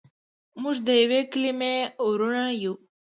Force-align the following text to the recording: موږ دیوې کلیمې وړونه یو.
موږ 0.61 0.77
دیوې 0.89 1.21
کلیمې 1.31 1.75
وړونه 2.07 2.43
یو. 2.63 2.73